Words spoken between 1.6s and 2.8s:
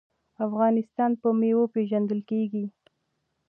پیژندل کیږي.